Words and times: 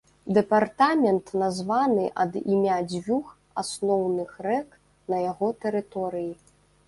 Дэпартамент 0.35 1.25
названы 1.41 2.05
ад 2.23 2.33
імя 2.53 2.77
дзвюх 2.93 3.27
асноўных 3.63 4.31
рэк 4.49 4.69
на 5.15 5.23
яго 5.31 5.47
тэрыторыі. 5.67 6.33